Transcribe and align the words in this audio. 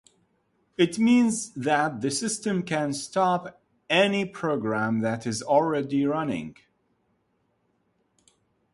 It 0.79 0.97
means 0.97 1.51
that 1.53 2.01
the 2.01 2.09
system 2.09 2.63
can 2.63 2.91
stop 2.91 3.61
any 3.87 4.25
program 4.25 5.01
that 5.01 5.27
is 5.27 5.43
already 5.43 6.07
running. 6.07 6.57